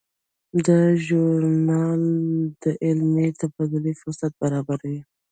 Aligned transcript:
دا 0.65 0.81
ژورنال 1.05 2.01
د 2.63 2.63
علمي 2.83 3.27
تبادلې 3.39 3.93
فرصت 4.01 4.31
برابروي. 4.41 5.01